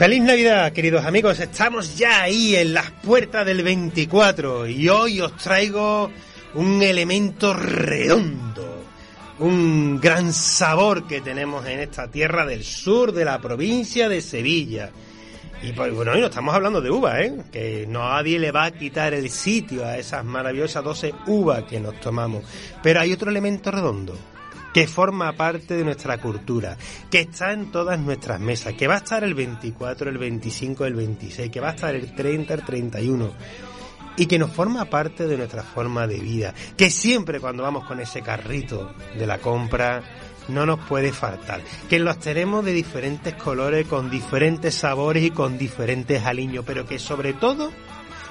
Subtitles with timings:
[0.00, 1.40] Feliz Navidad, queridos amigos.
[1.40, 6.10] Estamos ya ahí en las puertas del 24 y hoy os traigo
[6.54, 8.82] un elemento redondo,
[9.40, 14.90] un gran sabor que tenemos en esta tierra del sur de la provincia de Sevilla.
[15.62, 17.34] Y pues bueno, hoy no estamos hablando de uva, ¿eh?
[17.52, 22.00] Que nadie le va a quitar el sitio a esas maravillosas 12 uvas que nos
[22.00, 22.42] tomamos.
[22.82, 24.16] Pero hay otro elemento redondo,
[24.72, 26.76] que forma parte de nuestra cultura,
[27.10, 30.94] que está en todas nuestras mesas, que va a estar el 24, el 25, el
[30.94, 33.32] 26, que va a estar el 30, el 31
[34.16, 38.00] y que nos forma parte de nuestra forma de vida, que siempre cuando vamos con
[38.00, 40.02] ese carrito de la compra
[40.48, 45.56] no nos puede faltar, que los tenemos de diferentes colores, con diferentes sabores y con
[45.56, 47.70] diferentes aliños, pero que sobre todo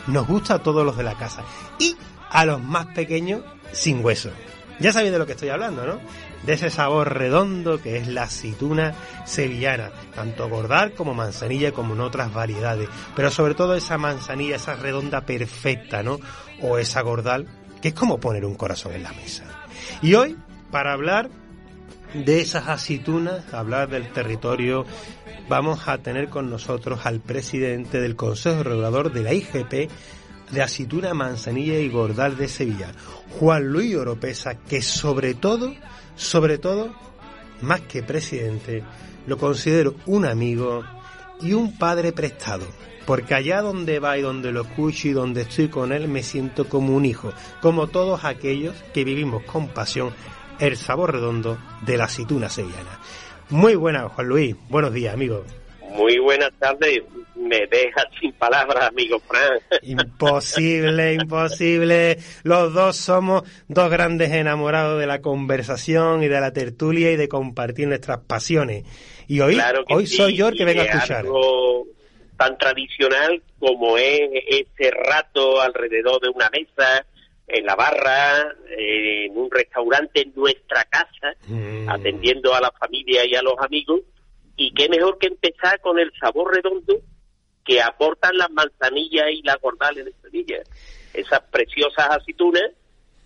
[0.07, 1.43] nos gusta a todos los de la casa
[1.79, 1.95] y
[2.29, 4.31] a los más pequeños sin hueso.
[4.79, 5.99] Ya sabéis de lo que estoy hablando, ¿no?
[6.45, 8.93] De ese sabor redondo que es la aceituna
[9.25, 14.75] sevillana, tanto gordal como manzanilla como en otras variedades, pero sobre todo esa manzanilla, esa
[14.75, 16.19] redonda perfecta, ¿no?
[16.61, 17.47] O esa gordal,
[17.81, 19.43] que es como poner un corazón en la mesa.
[20.01, 20.37] Y hoy,
[20.71, 21.29] para hablar
[22.13, 24.85] de esas aceitunas, hablar del territorio,
[25.47, 29.89] vamos a tener con nosotros al presidente del Consejo Regulador de la IGP
[30.51, 32.91] de aceituna, manzanilla y gordal de Sevilla,
[33.39, 35.73] Juan Luis Oropesa, que sobre todo,
[36.19, 36.93] sobre todo,
[37.61, 38.83] más que presidente,
[39.25, 40.83] lo considero un amigo
[41.39, 42.65] y un padre prestado.
[43.05, 46.67] Porque allá donde va y donde lo escucho y donde estoy con él me siento
[46.67, 47.31] como un hijo,
[47.61, 50.13] como todos aquellos que vivimos con pasión
[50.59, 52.99] el sabor redondo de la aceituna sevillana.
[53.49, 54.55] Muy buenas, Juan Luis.
[54.69, 55.45] Buenos días, amigo.
[55.95, 57.01] Muy buenas tardes.
[57.39, 59.59] Me deja sin palabras, amigo Fran.
[59.81, 62.17] Imposible, imposible.
[62.43, 67.29] Los dos somos dos grandes enamorados de la conversación y de la tertulia y de
[67.29, 68.83] compartir nuestras pasiones.
[69.27, 69.57] Y hoy,
[69.89, 71.19] hoy soy yo el que vengo a escuchar.
[71.19, 71.87] Algo
[72.37, 77.05] tan tradicional como es ese rato alrededor de una mesa,
[77.47, 81.89] en la barra, en un restaurante, en nuestra casa, Mm.
[81.89, 84.01] atendiendo a la familia y a los amigos.
[84.55, 87.01] Y qué mejor que empezar con el sabor redondo
[87.69, 90.57] que aportan las manzanillas y las gordales de Sevilla.
[91.13, 92.63] Esas preciosas aceitunas,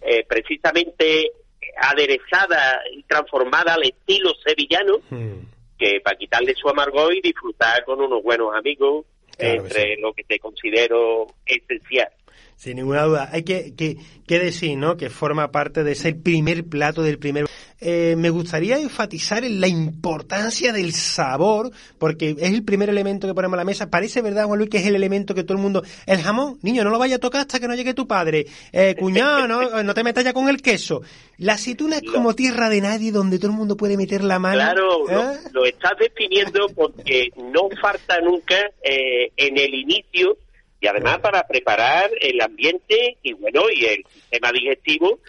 [0.01, 1.31] eh, precisamente
[1.77, 5.45] aderezadas y transformadas al estilo sevillano, Mm.
[5.79, 9.05] que para quitarle su amargor y disfrutar con unos buenos amigos,
[9.37, 12.09] Claro que entre lo que te considero esencial.
[12.55, 13.29] Sin ninguna duda.
[13.31, 14.95] Hay que, que, que decir, ¿no?
[14.95, 17.45] Que forma parte de ese primer plato del primer.
[17.81, 23.33] Eh, me gustaría enfatizar en la importancia del sabor, porque es el primer elemento que
[23.33, 23.89] ponemos a la mesa.
[23.89, 25.83] Parece verdad, Juan Luis, que es el elemento que todo el mundo.
[26.05, 28.45] El jamón, niño, no lo vaya a tocar hasta que no llegue tu padre.
[28.71, 31.01] Eh, cuñado, no, no te metas ya con el queso.
[31.37, 34.61] La aceituna es como tierra de nadie donde todo el mundo puede meter la mano.
[34.61, 35.39] Claro, lo, ¿eh?
[35.51, 40.37] lo estás definiendo porque no falta nunca eh, en el inicio
[40.83, 45.19] y además para preparar el ambiente y bueno, y el sistema digestivo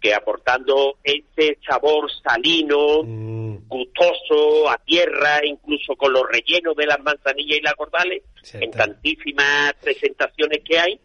[0.00, 6.98] que aportando ese sabor salino, Mm, gustoso, a tierra, incluso con los rellenos de las
[7.00, 10.98] manzanillas y las gordales, Sí, en tantísimas presentaciones que hay,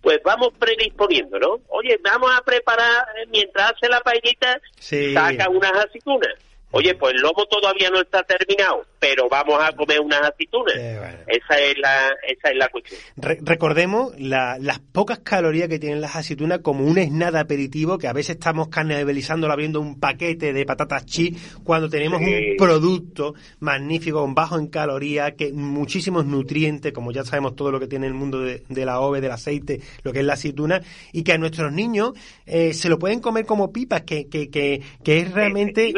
[0.00, 1.60] pues vamos predisponiendo, ¿no?
[1.68, 5.12] Oye, vamos a preparar, eh, mientras hace la paellita, Sí.
[5.12, 6.34] saca unas aceitunas.
[6.72, 10.76] Oye, pues el lomo todavía no está terminado, pero vamos a comer unas aceitunas.
[10.76, 11.18] Eh, bueno.
[11.26, 13.00] Esa es la, esa es la cuestión.
[13.16, 18.06] Re- recordemos la- las pocas calorías que tienen las aceitunas como un snack aperitivo que
[18.06, 22.50] a veces estamos canibalizando abriendo un paquete de patatas chi cuando tenemos Sí.
[22.50, 27.88] un producto magnífico, bajo en calorías, que muchísimos nutrientes, como ya sabemos todo lo que
[27.88, 30.80] tiene el mundo de, de la ove, del aceite, lo que es la aceituna,
[31.12, 32.12] y que a nuestros niños
[32.46, 35.92] eh, se lo pueden comer como pipas, que, que, que, que es realmente...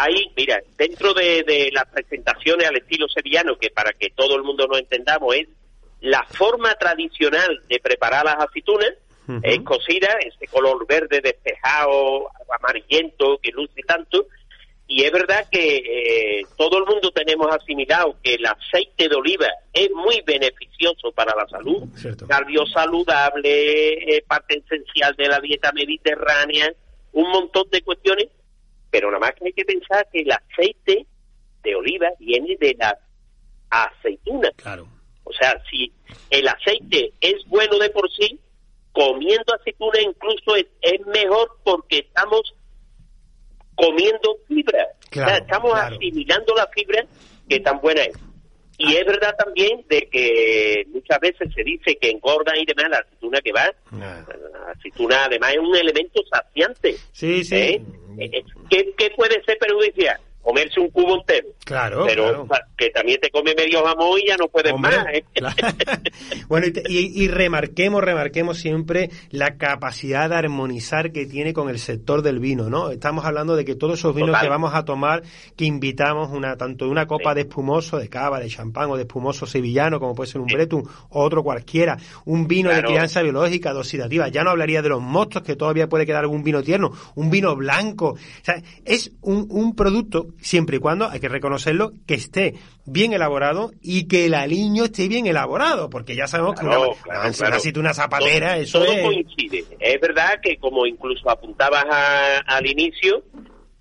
[0.00, 4.42] Ahí, mira, dentro de, de las presentaciones al estilo sevillano, que para que todo el
[4.42, 5.48] mundo nos entendamos es
[6.00, 8.92] la forma tradicional de preparar las aceitunas,
[9.26, 9.40] Ujú.
[9.42, 14.26] es cocida, ese color verde despejado, amarillento, que luce tanto,
[14.86, 19.48] y es verdad que eh, todo el mundo tenemos asimilado que el aceite de oliva
[19.72, 21.88] es muy beneficioso para la salud,
[22.26, 26.72] cardio saludable, eh, parte esencial de la dieta mediterránea,
[27.12, 28.28] un montón de cuestiones,
[28.90, 31.06] pero nada más que hay que pensar que el aceite
[31.62, 32.94] de oliva viene de las
[33.70, 34.52] aceitunas.
[34.56, 34.88] Claro.
[35.24, 35.92] O sea, si
[36.30, 38.38] el aceite es bueno de por sí,
[38.92, 42.54] comiendo aceituna incluso es, es mejor porque estamos
[43.74, 44.88] comiendo fibra.
[45.10, 45.96] Claro, o sea, estamos claro.
[45.96, 47.06] asimilando la fibra
[47.48, 48.18] que tan buena es.
[48.78, 52.98] Y es verdad también de que muchas veces se dice que engorda y demás la
[52.98, 53.72] aceituna que va.
[53.90, 54.22] Nah.
[54.52, 56.96] La aceituna además es un elemento saciante.
[57.12, 57.56] Sí, sí.
[57.56, 57.82] ¿eh?
[58.20, 60.20] Eh, ¿Qué, qué puede ser perjudicial?
[60.48, 61.48] Comerse un cubo entero.
[61.64, 62.64] Claro, pero claro.
[62.76, 65.06] que también te come medio jamón y ya no puedes Hombre, más.
[65.12, 65.24] ¿eh?
[65.34, 65.56] claro.
[66.48, 71.78] bueno, y, y- y remarquemos, remarquemos siempre la capacidad de armonizar que tiene con el
[71.78, 72.90] sector del vino, ¿no?
[72.90, 74.42] Estamos hablando de que todos esos vinos Total.
[74.44, 75.22] que vamos a tomar,
[75.56, 77.34] que invitamos una tanto de una copa Sí.
[77.34, 80.54] de espumoso, de cava, de champán o de espumoso sevillano, como puede ser un Sí.
[80.54, 84.88] Bretum o otro cualquiera, un vino de crianza biológica, de oxidativa, ya no hablaría de
[84.88, 88.12] los mostos, que todavía puede quedar algún vino tierno, un vino blanco.
[88.12, 92.54] O sea, es un, un producto, siempre y cuando, hay que reconocerlo, que esté
[92.86, 96.90] bien elaborado y que el aliño esté bien elaborado, porque ya sabemos que una, claro,
[96.90, 97.56] una, claro.
[97.76, 99.02] una zapatera, todo, eso todo es...
[99.04, 99.64] coincide.
[99.80, 103.22] Es verdad que como incluso apuntabas a- al inicio,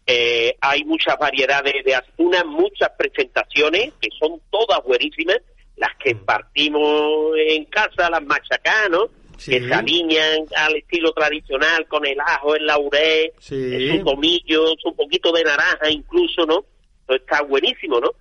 [0.06, 5.38] eh, hay muchas variedades de aceitunas, muchas presentaciones que son todas buenísimas,
[5.76, 6.26] las que Mm.
[6.26, 9.10] partimos en casa, las machacás, ¿no?
[9.38, 9.52] Sí.
[9.52, 13.98] Que se alinean al estilo tradicional con el ajo, el laurel, Sí.
[13.98, 16.66] su tomillo, su poquito de naranja incluso, ¿no?
[17.08, 18.12] Eso está buenísimo, ¿no?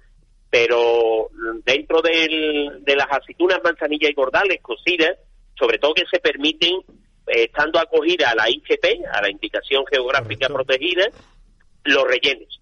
[0.50, 1.28] Pero
[1.64, 5.18] dentro del- de las aceitunas, manzanilla y gordales cocidas,
[5.58, 6.74] sobre todo que se permiten,
[7.26, 10.54] eh, estando acogida a la IGP, a la Indicación Geográfica Correcto.
[10.66, 11.08] Protegida,
[11.84, 12.60] los rellenos.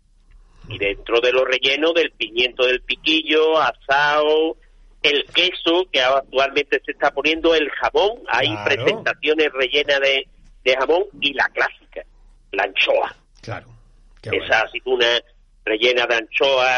[0.69, 4.57] Y dentro de los rellenos del pimiento del piquillo, asado,
[5.05, 8.65] el queso, que actualmente se está poniendo, el jamón, hay Claro.
[8.65, 10.27] presentaciones rellenas de,
[10.65, 12.03] de jamón y la clásica,
[12.53, 13.69] la anchoa Claro.
[14.23, 14.55] Qué esa bueno.
[14.65, 15.07] aceituna
[15.65, 16.69] rellena de anchoa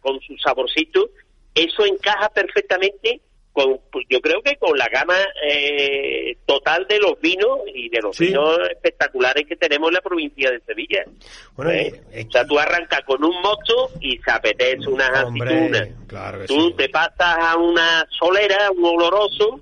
[0.00, 1.08] con su saborcito,
[1.54, 3.20] eso encaja perfectamente
[3.56, 5.16] con, pues, yo creo que con la gama
[5.50, 8.26] eh, total de los vinos y de los Sí.
[8.26, 11.04] vinos espectaculares que tenemos en la provincia de Sevilla.
[11.56, 12.02] Bueno, ¿Eh?
[12.12, 15.88] es O sea, tú arrancas con un mosto y se apetece unas Hombre, aceitunas.
[16.06, 16.74] claro que Tú sí.
[16.76, 19.60] te pasas a una solera, un oloroso,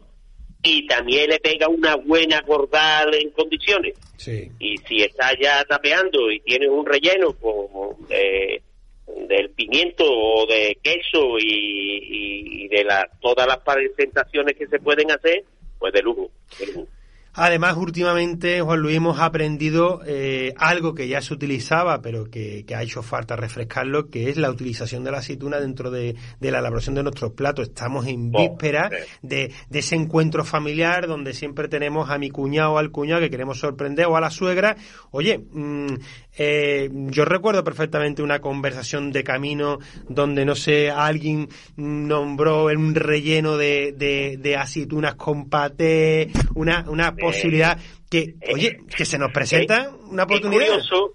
[0.61, 4.50] y también le pega una buena gordal en condiciones Sí.
[4.58, 8.61] y si estás ya tapeando y tienes un relleno como de,
[9.06, 15.45] del pimiento o de queso y, de la, todas las presentaciones que se pueden hacer,
[15.79, 16.31] pues de lujo.
[16.59, 16.89] de lujo.
[17.37, 22.77] Además, últimamente, Juan Luis, hemos aprendido eh, algo que ya se utilizaba, pero que, que
[22.77, 26.61] ha hecho falta refrescarlo, que es la utilización de la aceituna dentro de, de la
[26.61, 27.69] elaboración de nuestros platos.
[27.71, 28.89] Estamos en víspera
[29.23, 33.31] de, de ese encuentro familiar donde siempre tenemos a mi cuñado o al cuñado que
[33.31, 34.77] queremos sorprender o a la suegra.
[35.11, 35.95] Oye, mm,
[36.37, 39.79] eh, yo recuerdo perfectamente una conversación de camino
[40.09, 47.15] donde, no sé, alguien nombró un relleno de, de, de aceitunas con paté, una, una
[47.15, 47.79] posibilidad
[48.11, 50.67] que, oye, que se nos presenta una Es oportunidad.
[50.67, 51.13] curioso,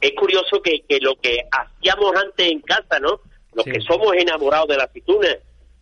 [0.00, 3.20] es curioso que, que lo que hacíamos antes en casa, ¿no?
[3.54, 3.72] Los Sí.
[3.72, 5.28] que somos enamorados de la aceituna,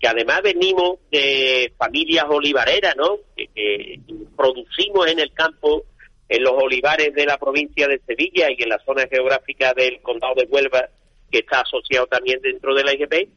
[0.01, 3.19] que además venimos de familias olivareras, ¿no?
[3.37, 4.01] Que, que
[4.37, 5.85] producimos en el campo,
[6.31, 10.35] en los olivares de la provincia de Sevilla y en la zona geográfica del condado
[10.37, 10.89] de Huelva,
[11.31, 13.29] que está asociado también dentro de la IGP,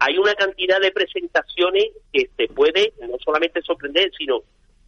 [0.00, 4.40] hay una cantidad de presentaciones que te puede no solamente sorprender, sino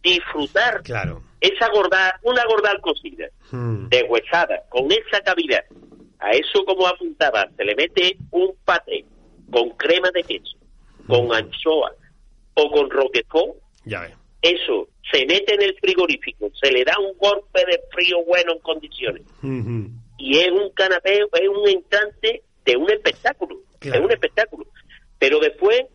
[0.03, 1.21] disfrutar Claro.
[1.39, 3.87] esa gordal, una gordal cocida, Mm.
[3.87, 5.63] deshuesada, con esa cavidad.
[6.19, 9.05] A eso, como apuntaba, se le mete un paté
[9.51, 10.57] con crema de queso,
[11.07, 11.93] con anchoa
[12.55, 13.57] o con roquefort.
[13.85, 14.11] Ya ves.
[14.45, 18.59] Eso se mete en el frigorífico, se le da un golpe de frío bueno en
[18.59, 19.23] condiciones.
[20.17, 23.99] Y es un canapé, es un entrante de un espectáculo, Claro.
[23.99, 24.65] de un espectáculo.
[25.17, 25.85] Pero después,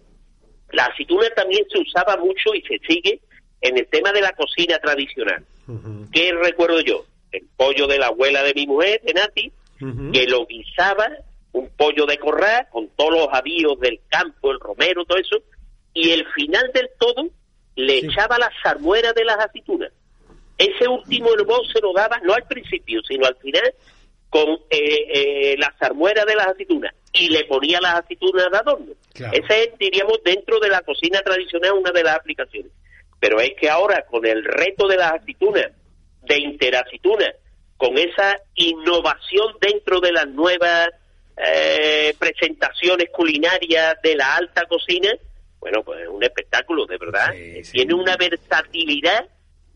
[0.72, 3.20] la aceituna también se usaba mucho y se sigue
[3.60, 5.44] en el tema de la cocina tradicional.
[5.68, 6.10] Ujú.
[6.12, 7.04] ¿Qué recuerdo yo?
[7.30, 9.52] El pollo de la abuela de mi mujer, de Nati,
[10.12, 11.08] que lo guisaba,
[11.52, 15.36] un pollo de corral, con todos los avíos del campo, el romero, todo eso,
[15.94, 17.28] y el final del todo
[17.76, 18.06] le Sí.
[18.06, 19.92] echaba la salmuera de las aceitunas.
[20.58, 23.72] Ese último hervor se lo daba, no al principio, sino al final,
[24.28, 28.92] con eh, eh, la salmuera de las aceitunas, y le ponía las aceitunas de adorno.
[29.14, 29.32] Claro.
[29.36, 32.70] Ese es, diríamos, dentro de la cocina tradicional, una de las aplicaciones.
[33.18, 35.72] Pero es que ahora, con el reto de las aceitunas,
[36.22, 37.34] de interaceitunas,
[37.76, 40.90] con esa innovación dentro de las nuevas
[41.36, 45.10] eh, presentaciones culinarias de la alta cocina,
[45.60, 47.32] bueno, pues es un espectáculo, de verdad.
[47.32, 47.72] Sí, sí.
[47.72, 49.28] Tiene una versatilidad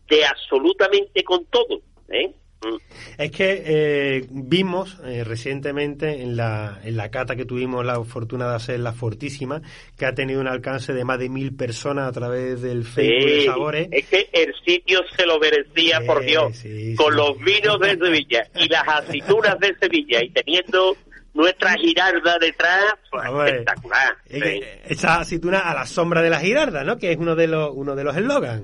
[0.09, 1.79] de absolutamente con todo.
[2.09, 2.33] ¿eh?
[2.63, 2.77] Mm.
[3.19, 8.49] Es que eh, vimos eh, recientemente en la, en la cata que tuvimos la fortuna
[8.49, 9.61] de hacer la Fortísima,
[9.97, 13.39] que ha tenido un alcance de más de mil personas a través del Facebook de
[13.41, 13.87] Sí, Sabores.
[13.91, 17.97] es que el sitio se lo merecía, Sí, por Dios, sí, con los vinos de
[17.97, 20.95] Sevilla y las aceitunas de Sevilla y teniendo
[21.35, 24.15] nuestra girarda detrás, pues, ver, espectacular.
[24.25, 24.39] es sí.
[24.39, 26.97] que Esa aceituna a la sombra de la girarda, ¿no?
[26.97, 28.63] Que es uno de los, uno de los eslogans.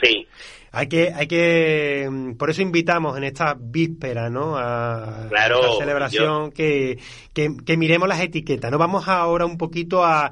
[0.00, 0.28] Sí.
[0.72, 4.58] Hay que, hay que, mm, por eso invitamos en esta víspera, ¿no?
[4.58, 6.98] A, claro, esta celebración que,
[7.32, 8.76] que, miremos las etiquetas, ¿no?
[8.76, 10.30] Vamos ahora un poquito a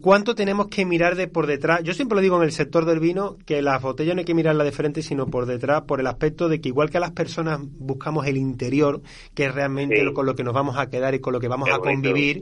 [0.00, 1.82] cuánto tenemos que mirar de por detrás.
[1.82, 4.34] Yo siempre lo digo en el sector del vino, que las botellas no hay que
[4.34, 7.12] mirarlas de frente, sino por detrás, por el aspecto de que igual que a las
[7.12, 9.02] personas buscamos el interior,
[9.34, 11.48] que es realmente lo, con lo que nos vamos a quedar y con lo que
[11.48, 12.40] vamos a convivir,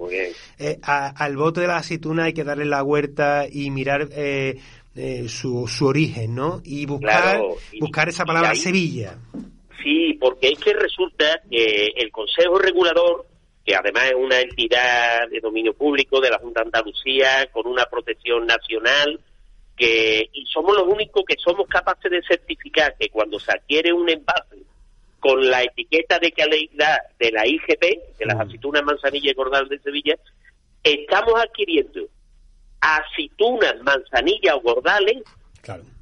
[0.59, 4.59] eh, al bote de la aceituna hay que darle la huerta y mirar eh,
[4.95, 6.61] eh, su, su origen, ¿no?
[6.65, 7.41] Y buscar,
[7.81, 9.17] buscar esa palabra Sevilla.
[9.83, 13.27] Sí, porque es que resulta que el Consejo Regulador,
[13.65, 17.85] que además es una entidad de dominio público de la Junta de Andalucía, con una
[17.87, 19.21] protección nacional,
[19.77, 24.09] que, y somos los únicos que somos capaces de certificar que cuando se adquiere un
[24.09, 24.57] envase
[25.19, 28.41] con la etiqueta de calidad de la IGP, de las mm.
[28.41, 30.17] aceitunas manzanilla y cordal de Sevilla,
[30.83, 32.01] estamos adquiriendo
[32.81, 35.23] aceitunas, manzanilla o gordales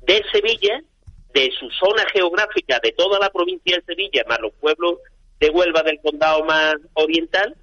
[0.03, 0.81] de Sevilla,
[1.35, 4.99] de su zona geográfica, de toda la provincia de Sevilla, más los pueblos
[5.41, 7.57] de Huelva del condado más oriental,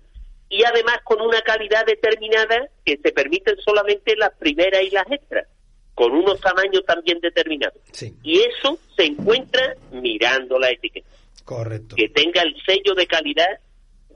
[0.49, 5.47] y además con una calidad determinada que se permiten solamente las primeras y las extras,
[5.93, 7.79] con unos tamaños también determinados.
[8.23, 11.07] Y eso se encuentra mirando la etiqueta.
[11.43, 11.95] Correcto.
[11.95, 13.59] Que tenga el sello de calidad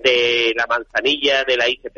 [0.04, 1.98] de la manzanilla de la IGP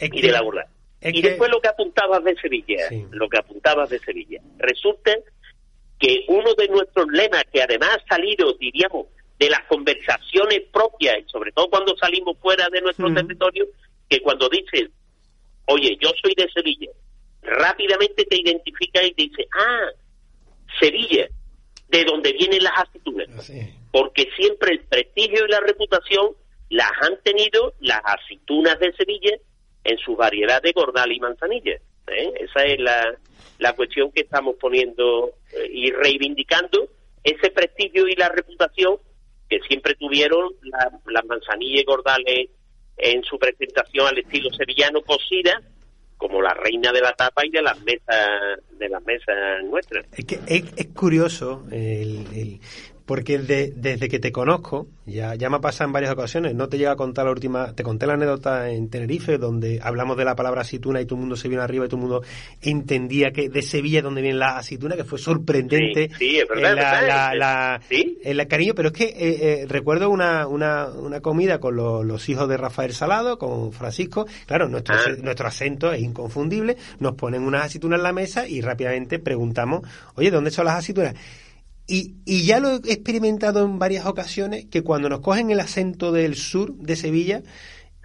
[0.00, 0.68] y de la burla
[1.12, 4.40] y después lo que apuntabas de Sevilla, lo que apuntabas de Sevilla.
[4.58, 5.12] Resulta
[5.98, 9.06] que uno de nuestros lemas, que además ha salido, diríamos,
[9.38, 13.66] de las conversaciones propias, y sobre todo cuando salimos fuera de nuestro territorio,
[14.08, 14.90] que cuando dices,
[15.66, 16.90] oye, yo soy de Sevilla,
[17.42, 19.88] rápidamente te identifica y te dice, ah,
[20.80, 21.28] Sevilla,
[21.88, 23.52] de donde vienen las aceitunas.
[23.92, 26.34] Porque siempre el prestigio y la reputación
[26.70, 29.36] las han tenido las aceitunas de Sevilla
[29.84, 31.76] en su variedad de gordal y manzanilla.
[32.08, 32.32] ¿eh?
[32.40, 33.16] Esa es la,
[33.58, 36.88] la cuestión que estamos poniendo eh, y reivindicando
[37.22, 38.98] ese prestigio y la reputación
[39.48, 40.54] que siempre tuvieron
[41.06, 42.50] las manzanillas y gordales
[42.96, 45.62] en su presentación al estilo sevillano cocida
[46.16, 48.28] como la reina de la tapa y de las mesas
[48.78, 50.06] de las mesas nuestras.
[50.16, 52.60] Es curioso el,
[53.06, 56.76] porque desde que te conozco, ya, ya me ha pasado en varias ocasiones, no te
[56.76, 60.34] llega a contar la última, te conté la anécdota en Tenerife, donde hablamos de la
[60.34, 62.22] palabra aceituna y todo el mundo se vino arriba y todo el mundo
[62.60, 66.10] entendía que de Sevilla donde viene la aceituna, que fue sorprendente.
[66.18, 71.20] Sí, es verdad, la, el cariño, pero es que eh, eh, recuerdo una, una, una
[71.20, 75.12] comida con los, hijos de Rafael Salado, con Francisco, claro, nuestro, ah.
[75.22, 79.82] nuestro acento es inconfundible, nos ponen unas aceitunas en la mesa y rápidamente preguntamos,
[80.16, 81.14] oye, ¿dónde son las aceitunas?
[81.86, 86.10] Y, y, ya lo he experimentado en varias ocasiones, que cuando nos cogen el acento
[86.10, 87.42] del sur de Sevilla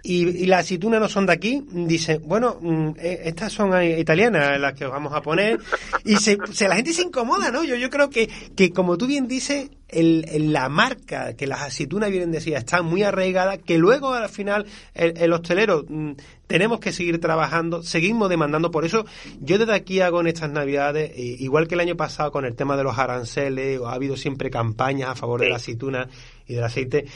[0.02, 4.00] y, y las aceitunas no son de aquí, dice, bueno, mm, eh, estas son eh,
[4.00, 5.60] italianas las que os vamos a poner,
[6.04, 6.36] y se,
[6.68, 7.62] la gente se incomoda, ¿no?
[7.62, 12.10] Yo, yo creo que, que como tú bien dices, el, la marca que las aceitunas
[12.10, 16.12] vienen de está muy arraigada, que luego al final el, el hostelero mm,
[16.48, 18.70] tenemos que seguir trabajando, seguimos demandando.
[18.70, 19.04] Por eso
[19.40, 22.76] yo desde aquí hago en estas navidades, igual que el año pasado con el tema
[22.76, 26.08] de los aranceles, ha habido siempre campañas a favor de la aceituna
[26.46, 27.06] y del aceite,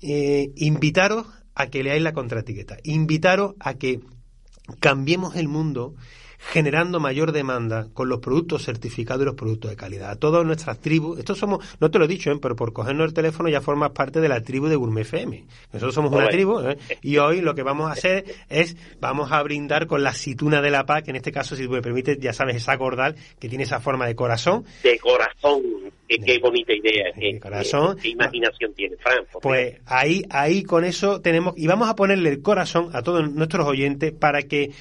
[0.00, 4.00] eh, invitaros a que leáis la contraetiqueta, invitaros a que
[4.80, 5.94] cambiemos el mundo
[6.50, 10.10] generando mayor demanda con los productos certificados y los productos de calidad.
[10.10, 12.38] A todas nuestras tribus, esto somos, no te lo he dicho, ¿eh?
[12.40, 15.44] pero por cogernos el teléfono ya formas parte de la tribu de Gourmet FM.
[15.72, 16.76] Nosotros somos una tribu ¿eh?
[17.00, 20.70] y hoy lo que vamos a hacer es, vamos a brindar con la aceituna de
[20.70, 23.64] la paz, que en este caso, si me permite, ya sabes, esa cordal que tiene
[23.64, 24.64] esa forma de corazón.
[24.82, 25.62] De corazón,
[26.08, 27.96] qué, bonita idea, qué, corazón.
[27.98, 29.24] Qué, imaginación tiene, Fran.
[29.40, 33.66] Pues ahí, ahí con eso tenemos, y vamos a ponerle el corazón a todos nuestros
[33.66, 34.72] oyentes para que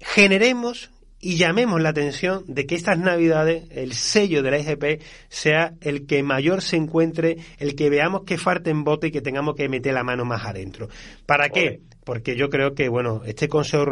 [0.00, 0.90] generemos
[1.24, 6.06] y llamemos la atención de que estas navidades el sello de la IGP sea el
[6.06, 9.70] que mayor se encuentre, el que veamos que falta en bote y que tengamos que
[9.70, 10.88] meter la mano más adentro.
[11.24, 11.80] ¿Para qué?
[12.04, 13.86] Porque yo creo que, bueno, este consejo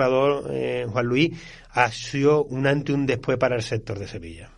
[0.51, 1.31] eh, Juan Luis,
[1.71, 4.51] ha sido un antes y un después para el sector de Sevilla.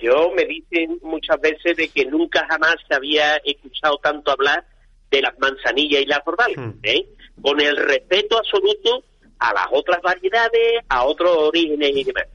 [0.00, 4.64] Yo me dicen muchas veces de que nunca jamás se había escuchado tanto hablar
[5.10, 6.78] de las manzanillas y la cordales, hmm.
[6.84, 7.06] ¿eh?
[7.42, 9.04] con el respeto absoluto
[9.38, 12.26] a las otras variedades, a otros orígenes y demás.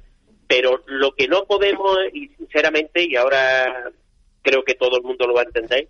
[0.47, 3.91] Pero lo que no podemos, y sinceramente, y ahora
[4.41, 5.87] creo que todo el mundo lo va a entender,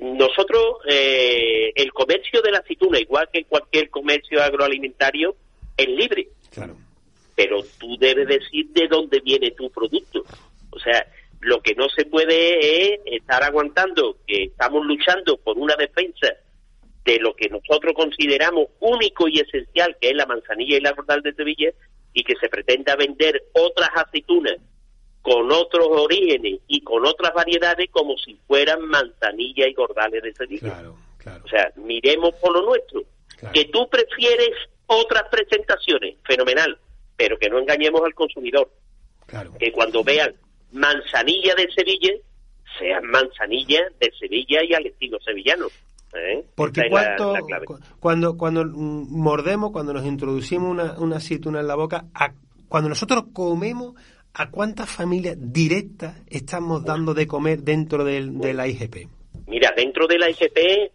[0.00, 5.36] nosotros, eh, el comercio de la aceituna, igual que cualquier comercio agroalimentario,
[5.76, 6.28] es libre.
[6.52, 6.76] Claro.
[7.34, 10.24] Pero tú debes decir de dónde viene tu producto.
[10.70, 11.06] O sea,
[11.40, 16.34] lo que no se puede es estar aguantando que estamos luchando por una defensa
[17.06, 21.22] de lo que nosotros consideramos único y esencial, que es la manzanilla y la cordal
[21.22, 21.70] de Sevilla,
[22.12, 24.56] y que se pretenda vender otras aceitunas
[25.22, 30.72] con otros orígenes y con otras variedades como si fueran manzanilla y gordales de Sevilla.
[30.72, 31.44] Claro, claro.
[31.44, 33.02] O sea, miremos por lo nuestro.
[33.38, 33.52] Claro.
[33.52, 34.50] Que tú prefieres
[34.86, 36.78] otras presentaciones, fenomenal,
[37.16, 38.70] pero que no engañemos al consumidor.
[39.26, 39.52] Claro.
[39.58, 40.34] Que cuando vean
[40.72, 42.14] manzanilla de Sevilla,
[42.78, 45.66] sean manzanilla de Sevilla y al estilo sevillano.
[46.18, 46.46] ¿Eh?
[46.54, 47.60] Porque la- cuánto, la
[48.00, 52.32] cuando, cuando mordemos, cuando nos introducimos una, una aceituna en la boca, a-
[52.68, 53.94] cuando nosotros comemos,
[54.34, 59.08] ¿a cuántas familias directas estamos dando de comer dentro del, de la IGP?
[59.46, 60.92] Mira, dentro de la IGP,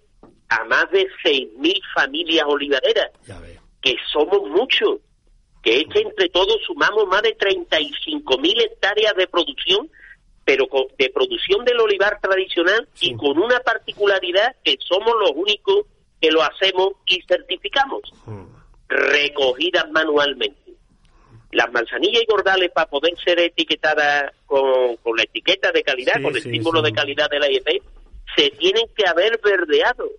[0.50, 3.12] a más de 6.000 familias olivareras,
[3.82, 5.00] que somos muchos,
[5.64, 9.90] que es que entre todos sumamos más de 35.000 hectáreas de producción,
[10.46, 13.12] pero con- de producción del olivar tradicional Sí.
[13.12, 15.86] y con una particularidad que somos los únicos
[16.20, 18.46] que lo hacemos y certificamos, Mm.
[18.88, 20.58] recogidas manualmente.
[21.52, 26.24] Las manzanillas y gordales para poder ser etiquetadas con, con la etiqueta de calidad, Sí,
[26.24, 26.86] con el sí, símbolo sí.
[26.86, 27.82] de calidad de la IEP,
[28.36, 30.10] se tienen que haber verdeado,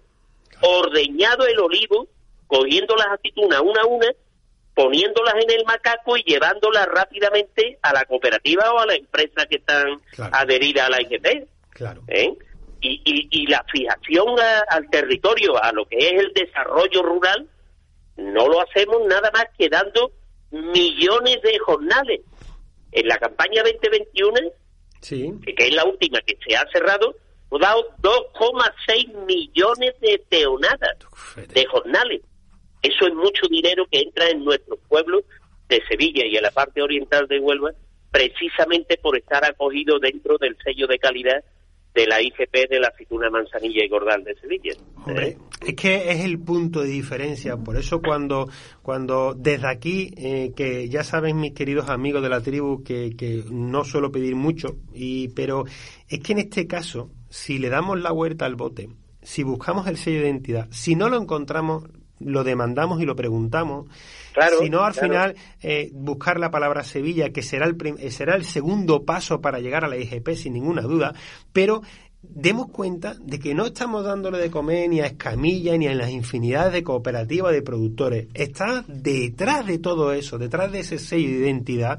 [0.60, 2.06] ordeñado el olivo,
[2.46, 4.06] cogiendo las aceitunas una a una,
[4.74, 9.56] poniéndolas en el macaco y llevándolas rápidamente a la cooperativa o a la empresa que
[9.56, 10.34] están Claro.
[10.34, 11.46] adheridas a la IGP.
[11.70, 12.02] Claro.
[12.08, 12.32] ¿eh?
[12.80, 17.48] Y, y, y la fijación a- al territorio, a lo que es el desarrollo rural,
[18.16, 20.10] no lo hacemos nada más que dando
[20.50, 22.20] millones de jornales.
[22.92, 24.38] En la campaña 2021,
[25.00, 25.32] Sí.
[25.44, 27.14] que que es la última que se ha cerrado,
[27.50, 30.96] hemos dado 2,6 millones de peonadas
[31.36, 32.20] de jornales.
[32.82, 35.24] Eso es mucho dinero que entra en nuestros pueblos
[35.68, 37.70] de Sevilla y en la parte oriental de Huelva,
[38.10, 41.42] precisamente por estar acogido dentro del sello de calidad
[41.94, 44.72] de la IGP de la aceituna manzanilla y gordal de Sevilla.
[45.04, 45.36] Hombre,
[45.66, 47.56] es que es el punto de diferencia.
[47.56, 48.48] Por eso cuando,
[48.82, 53.44] cuando desde aquí, eh, que ya saben mis queridos amigos de la tribu que, que
[53.50, 55.64] no suelo pedir mucho, y, pero
[56.08, 58.88] es que en este caso, si le damos la vuelta al bote,
[59.20, 61.84] si buscamos el sello de identidad, si no lo encontramos,
[62.24, 63.86] lo demandamos y lo preguntamos.
[64.32, 65.08] Claro, si no, al claro.
[65.08, 69.40] final, eh, buscar la palabra Sevilla, que será el, prim- eh, será el segundo paso
[69.40, 71.14] para llegar a la IGP, sin ninguna duda,
[71.52, 71.82] pero
[72.22, 76.10] demos cuenta de que no estamos dándole de comer ni a Escamilla ni a las
[76.10, 78.28] infinidades de cooperativas de productores.
[78.32, 81.98] Está detrás de todo eso, detrás de ese sello de identidad,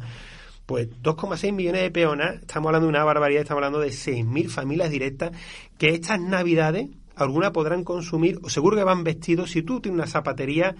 [0.66, 4.90] pues 2,6 millones de peonas, estamos hablando de una barbaridad, estamos hablando de 6.000 familias
[4.90, 5.32] directas
[5.78, 10.08] que estas navidades algunas podrán consumir, o seguro que van vestidos, si tú tienes una
[10.08, 10.76] zapatería,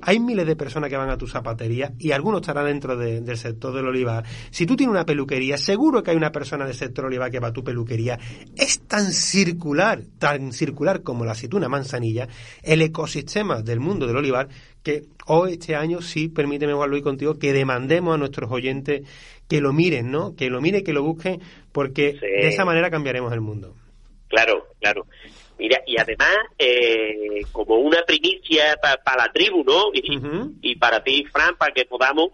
[0.00, 3.36] hay miles de personas que van a tu zapatería y algunos estarán dentro de- del
[3.36, 4.24] sector del olivar.
[4.50, 7.48] Si tú tienes una peluquería, seguro que hay una persona del sector olivar que va
[7.48, 8.18] a tu peluquería.
[8.56, 12.26] Es tan circular, tan circular como la aceituna manzanilla,
[12.62, 14.48] el ecosistema del mundo del olivar,
[14.82, 19.02] que hoy, este año, sí, permíteme, Juan Luis, contigo, que demandemos a nuestros oyentes
[19.46, 20.34] que lo miren, ¿no?
[20.34, 21.40] Que lo miren, que lo busquen,
[21.70, 22.20] porque Sí.
[22.20, 23.74] de esa manera cambiaremos el mundo.
[24.28, 25.04] Claro, claro.
[25.62, 29.90] Mira, y además, eh, como una primicia para la tribu, ¿no?
[29.94, 32.30] Y, para ti, Fran, para que podamos,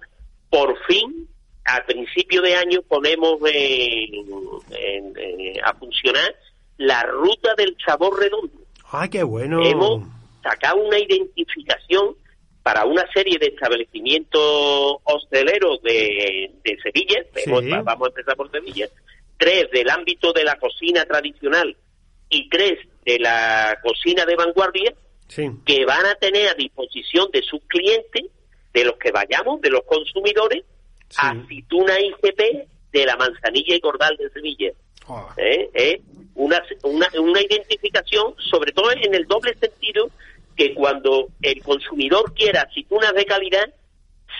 [0.48, 1.28] por fin,
[1.66, 4.24] a principio de año, ponemos en-
[4.70, 6.34] en- en- a funcionar
[6.78, 8.54] la ruta del sabor redondo.
[8.90, 9.62] ¡Ay, qué bueno!
[9.62, 10.08] Hemos
[10.42, 12.14] sacado una identificación
[12.62, 17.42] para una serie de establecimientos hosteleros de, de Sevilla, Sí.
[17.44, 18.88] Hemos- vamos a empezar por Sevilla,
[19.36, 21.76] tres del ámbito de la cocina tradicional
[22.30, 24.94] y tres de la cocina de vanguardia,
[25.28, 25.46] Sí.
[25.66, 28.24] que van a tener a disposición de sus clientes,
[28.72, 30.64] de los que vayamos, de los consumidores,
[31.10, 31.18] Sí.
[31.20, 34.72] aceituna IGP de la manzanilla y cordal de Sevilla.
[35.08, 35.68] Ah, ¿eh?
[35.74, 36.00] Es
[36.34, 40.10] una, una, una identificación, sobre todo en el doble sentido,
[40.56, 43.72] que cuando el consumidor quiera aceitunas de calidad,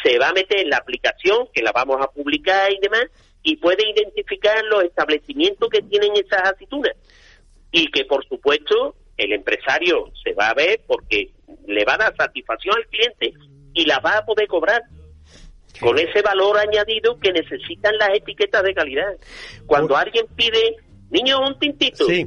[0.02, 3.06] se va a meter en la aplicación, que la vamos a publicar y demás,
[3.42, 6.92] y puede identificar los establecimientos que tienen esas aceitunas.
[7.72, 11.30] Y que, por supuesto, el empresario se va a ver porque
[11.66, 13.32] le va a dar satisfacción al cliente
[13.74, 14.82] y la va a poder cobrar
[15.80, 19.12] con ese valor añadido que necesitan las etiquetas de calidad.
[19.66, 20.76] Cuando Por- alguien pide,
[21.10, 22.26] niño, un tintito, Sí.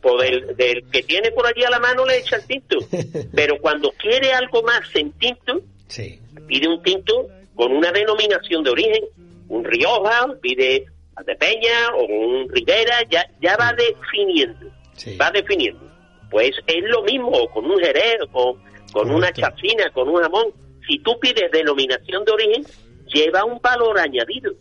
[0.00, 2.78] pues del, del que tiene por allí a la mano le echa el tinto.
[3.34, 6.18] Pero cuando quiere algo más en tinto, Sí.
[6.46, 9.04] pide un tinto con una denominación de origen.
[9.48, 10.86] Un Rioja, pide
[11.24, 14.70] de Peña o un Rivera, ya, ya va definiendo.
[14.96, 15.16] Sí.
[15.16, 15.80] Va definiendo.
[16.30, 18.56] Pues es lo mismo con un Jerez, con,
[18.92, 20.46] con una chacina, con un jamón.
[20.88, 22.64] Si tú pides denominación de origen,
[23.12, 24.52] lleva un valor añadido.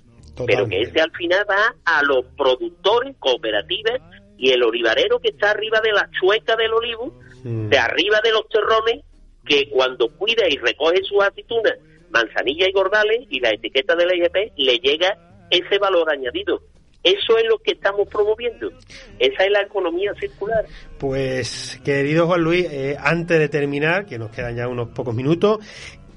[0.46, 4.02] Pero que ese al final va a los productores, cooperativas
[4.38, 7.14] y el olivarero que está arriba de la chueca del olivo,
[7.46, 7.70] Mm.
[7.70, 9.06] de arriba de los terrones,
[9.46, 11.76] que cuando cuida y recoge sus aceitunas,
[12.10, 15.16] manzanilla y gordales y la etiqueta de la IGP, le llega
[15.52, 16.62] ese valor añadido.
[17.06, 18.72] Eso es lo que estamos promoviendo.
[19.20, 20.66] Esa es la economía circular.
[20.98, 25.60] Pues, querido Juan Luis, eh, antes de terminar, que nos quedan ya unos pocos minutos,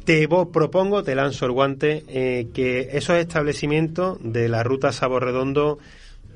[0.07, 5.79] te propongo, te lanzo el guante, eh, que esos establecimientos de la ruta Sabor Redondo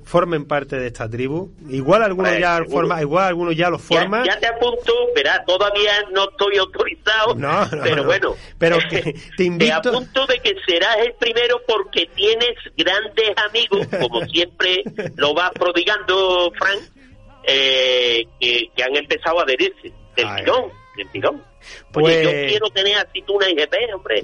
[0.05, 1.53] formen parte de esta tribu.
[1.69, 4.25] Igual algunos ya forma, igual algunos ya lo forman.
[4.25, 7.37] Ya, te apunto, verás, todavía no estoy autorizado,
[7.83, 8.79] pero bueno, pero
[9.37, 9.81] te invito.
[9.81, 14.83] Te apunto de que serás el primero porque tienes grandes amigos, como siempre
[15.17, 16.81] lo vas prodigando, Frank,
[17.45, 21.43] eh, que, han empezado a adherirse del tirón, del tirón.
[21.95, 24.23] Oye, yo pues quiero tener aceituna IGP, hombre.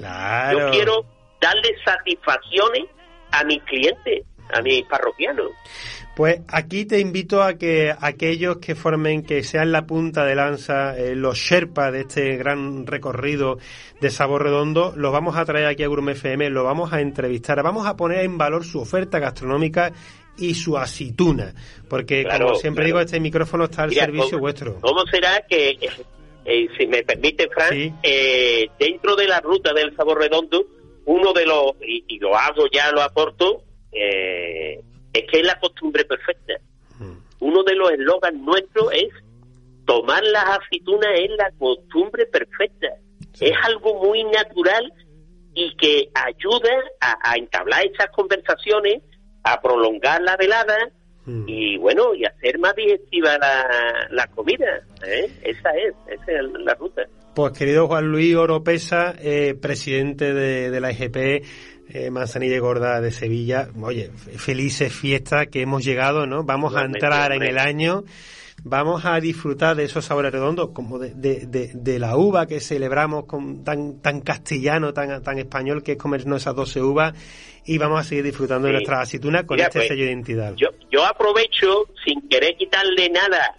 [0.51, 1.05] Yo quiero
[1.39, 2.85] darle satisfacciones
[3.31, 5.51] a mis clientes a mis parroquianos.
[6.19, 10.97] Pues aquí te invito a que aquellos que formen, que sean la punta de lanza,
[10.97, 13.57] eh, los Sherpas de este gran recorrido
[14.01, 17.63] de Sabor Redondo, los vamos a traer aquí a Gourmet FM, los vamos a entrevistar,
[17.63, 19.93] vamos a poner en valor su oferta gastronómica
[20.37, 21.53] y su aceituna,
[21.87, 24.79] porque como siempre digo, este micrófono está al servicio vuestro.
[24.81, 25.77] ¿Cómo será que,
[26.43, 30.65] eh, si me permite, Frank, eh, dentro de la ruta del Sabor Redondo,
[31.05, 34.81] uno de los, y lo hago ya, lo aporto, eh,
[35.13, 36.53] es que es la costumbre perfecta.
[36.99, 37.17] Mm.
[37.39, 39.09] Uno de los eslogans nuestros es
[39.85, 42.87] tomar las aceitunas es la costumbre perfecta.
[43.39, 44.91] Es algo muy natural
[45.53, 46.69] y que ayuda
[47.01, 49.01] a, entablar esas conversaciones,
[49.43, 50.77] a prolongar la velada
[51.25, 51.45] mm.
[51.47, 53.37] y bueno, y hacer más digestiva
[54.11, 54.81] la, comida.
[55.05, 55.31] ¿eh?
[55.41, 57.03] Esa es, esa es la ruta.
[57.33, 61.45] Pues querido Juan Luis Oropesa, eh, presidente de, de la IGP,
[61.89, 63.69] eh, Manzanilla Gorda de Sevilla.
[63.81, 66.43] Oye, felices fiestas que hemos llegado, ¿no?
[66.43, 68.03] Vamos a entrar en el año,
[68.63, 73.25] vamos a disfrutar de esos sabores redondos, como de, de, de, la uva que celebramos
[73.25, 77.13] con tan, tan castellano, tan, tan español, que es comernos esas 12 uvas,
[77.65, 80.53] y vamos a seguir disfrutando de nuestra aceituna con este pues, sello de identidad.
[80.55, 83.55] Yo, yo aprovecho, sin querer quitarle nada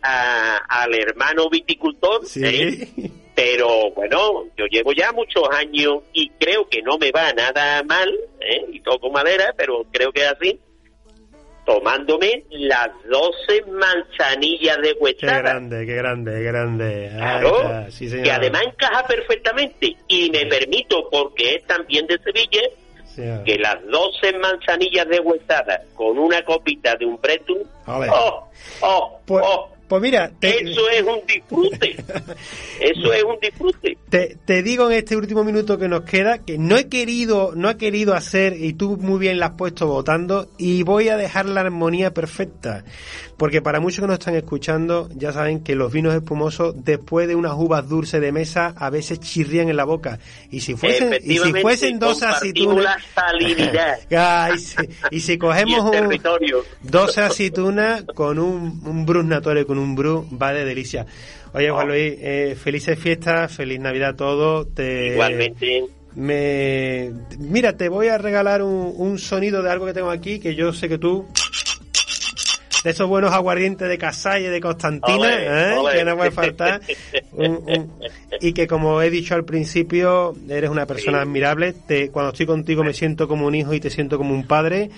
[0.68, 2.44] al hermano viticultor, ¿Sí?
[2.44, 3.10] ¿eh?
[3.42, 8.10] Pero bueno, yo llevo ya muchos años y creo que no me va nada mal,
[8.38, 8.66] ¿eh?
[8.70, 10.60] y toco madera, pero creo que es así,
[11.64, 15.36] tomándome las 12 manzanillas de huesada.
[15.36, 17.10] Qué grande, qué grande, qué grande.
[17.16, 19.96] Claro, que además encaja perfectamente.
[20.06, 26.18] Y me permito, porque es también de Sevilla, que las 12 manzanillas de huesada con
[26.18, 28.50] una copita de un bretum, oh,
[28.82, 31.96] oh, pues, oh, pues mira, eso es un disfrute.
[32.80, 33.98] Eso es un disfrute.
[34.08, 37.68] Te, te, digo en este último minuto que nos queda que no he querido, no
[37.68, 41.46] he querido hacer y tú muy bien la has puesto votando y voy a dejar
[41.46, 42.84] la armonía perfecta,
[43.36, 47.34] porque para muchos que nos están escuchando ya saben que los vinos espumosos después de
[47.34, 50.20] unas uvas dulces de mesa a veces chirrían en la boca.
[50.50, 52.96] Y si fuesen y si fuesen dos aceitunas
[55.10, 56.20] y, si, cogemos un,
[56.82, 61.06] dos aceitunas con un, un brusnatore con un bru va de delicia.
[61.52, 61.90] Oye, Juan oh.
[61.90, 64.68] Luis, eh, felices fiestas, feliz Navidad a todos.
[64.78, 65.84] Igualmente.
[66.14, 70.72] Me, mira, te voy a regalar un, sonido de algo que tengo aquí que yo
[70.72, 71.26] sé que tú
[72.82, 75.76] de esos buenos aguardientes de Casalle, de Constantina, ¿eh?
[75.92, 76.80] que no puede faltar.
[78.40, 81.74] y que como he dicho al principio, eres una persona admirable.
[81.74, 84.90] Te, cuando estoy contigo me siento como un hijo y te siento como un padre.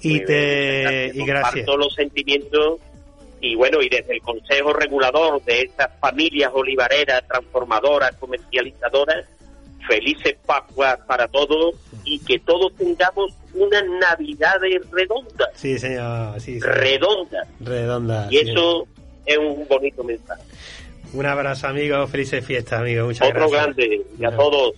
[0.00, 1.64] Y te y gracias.
[1.64, 2.80] todos los sentimientos
[3.40, 9.26] y bueno, y desde el Consejo Regulador de estas familias olivareras, transformadoras, comercializadoras,
[9.86, 11.74] felices Pascuas para todos
[12.04, 14.58] y que todos tengamos una Navidad
[14.92, 15.50] redonda.
[15.54, 17.46] Sí, señor, sí, Redonda.
[17.60, 18.28] Redonda.
[18.30, 18.86] Y eso
[19.24, 20.42] es un bonito mensaje.
[21.12, 22.06] Un abrazo, amigo.
[22.06, 23.06] Felices fiestas, amigo.
[23.06, 23.76] Muchas Otro gracias.
[23.76, 24.02] grande.
[24.18, 24.74] Y a todos.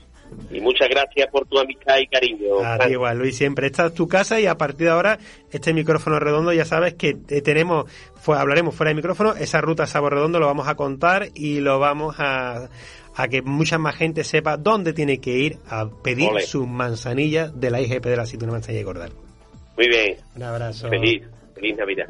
[0.51, 2.61] Y muchas gracias por tu amistad y cariño.
[2.65, 3.67] A ti igual, Luis, siempre.
[3.67, 5.19] Esta es tu casa y a partir de ahora,
[5.51, 7.91] este micrófono redondo, ya sabes que tenemos,
[8.27, 12.17] hablaremos fuera de micrófono, esa ruta Sabor Redondo lo vamos a contar y lo vamos
[12.19, 12.69] a,
[13.15, 17.71] a que mucha más gente sepa dónde tiene que ir a pedir sus manzanillas de
[17.71, 19.13] la IGP de la aceituna manzanilla y gordal.
[19.77, 20.17] Muy bien.
[20.37, 20.89] Un abrazo.
[20.89, 21.23] Feliz,
[21.55, 22.07] feliz Navidad.